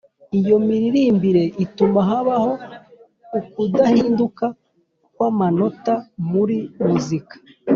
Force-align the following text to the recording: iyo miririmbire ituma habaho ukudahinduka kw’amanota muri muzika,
iyo 0.39 0.55
miririmbire 0.67 1.43
ituma 1.65 1.99
habaho 2.09 2.51
ukudahinduka 3.39 4.45
kw’amanota 5.13 5.93
muri 6.31 6.57
muzika, 6.85 7.35